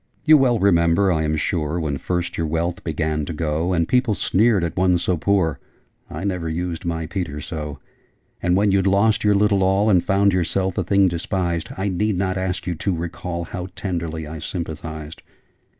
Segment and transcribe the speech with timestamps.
[0.25, 4.15] 'You well remember, I am sure, When first your wealth began to go, And people
[4.15, 5.59] sneered at one so poor,
[6.09, 7.77] I never used my Peter so!
[8.41, 12.17] And when you'd lost your little all, And found yourself a thing despised, I need
[12.17, 15.21] not ask you to recall How tenderly I sympathised!